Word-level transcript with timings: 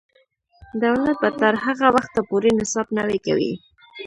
دولت 0.83 1.17
به 1.23 1.29
تر 1.39 1.53
هغه 1.65 1.87
وخته 1.95 2.19
پورې 2.29 2.49
نصاب 2.59 2.87
نوی 2.97 3.19
کوي. 3.25 3.51